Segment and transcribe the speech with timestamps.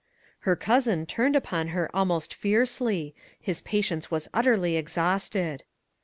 [0.49, 5.63] Her cousin turned upon her almost fiercely; his patience was utterly exhausted.